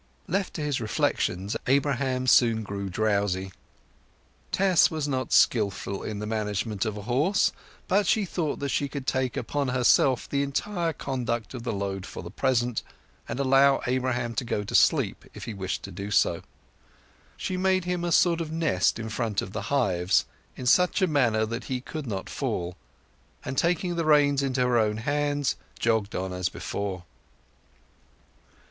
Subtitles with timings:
[0.27, 3.51] Left to his reflections Abraham soon grew drowsy.
[4.51, 7.51] Tess was not skilful in the management of a horse,
[7.87, 12.07] but she thought that she could take upon herself the entire conduct of the load
[12.07, 12.81] for the present
[13.29, 16.41] and allow Abraham to go to sleep if he wished to do so.
[17.37, 20.25] She made him a sort of nest in front of the hives,
[20.55, 22.75] in such a manner that he could not fall,
[23.45, 27.03] and, taking the reins into her own hands, jogged on as before.